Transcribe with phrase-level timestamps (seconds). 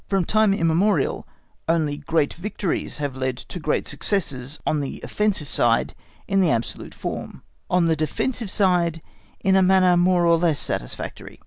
[0.09, 1.27] From time immemorial,
[1.69, 5.93] only great victories have led to great successes on the offensive side
[6.27, 9.03] in the absolute form, on the defensive side
[9.41, 11.39] in a manner more or less satisfactory.